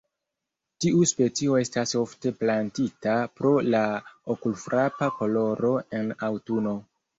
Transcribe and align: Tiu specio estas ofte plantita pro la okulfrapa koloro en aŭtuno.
Tiu 0.85 1.03
specio 1.11 1.57
estas 1.63 1.93
ofte 1.99 2.31
plantita 2.39 3.15
pro 3.41 3.53
la 3.77 3.83
okulfrapa 4.37 5.13
koloro 5.21 5.77
en 6.01 6.13
aŭtuno. 6.33 6.77